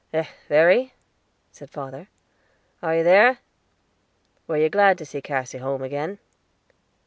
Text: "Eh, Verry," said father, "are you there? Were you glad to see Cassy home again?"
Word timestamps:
"Eh, 0.11 0.25
Verry," 0.49 0.95
said 1.51 1.69
father, 1.69 2.07
"are 2.81 2.95
you 2.95 3.03
there? 3.03 3.37
Were 4.47 4.57
you 4.57 4.67
glad 4.67 4.97
to 4.97 5.05
see 5.05 5.21
Cassy 5.21 5.59
home 5.59 5.83
again?" 5.83 6.17